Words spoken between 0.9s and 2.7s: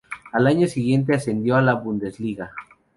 ascendió a la Bundesliga.